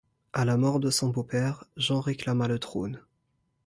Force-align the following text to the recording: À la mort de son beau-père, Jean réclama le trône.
À 0.33 0.45
la 0.45 0.57
mort 0.57 0.79
de 0.79 0.89
son 0.89 1.09
beau-père, 1.09 1.63
Jean 1.77 1.99
réclama 1.99 2.47
le 2.47 2.57
trône. 2.57 3.03